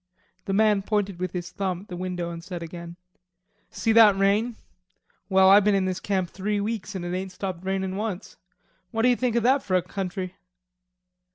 [0.45, 2.95] The man pointed with his thumb at the window and said again:
[3.69, 4.55] "See that rain?
[5.29, 8.35] Well, I been in this camp three weeks and it ain't stopped rainin' once.
[8.89, 10.33] What d'yer think of that fer a country?"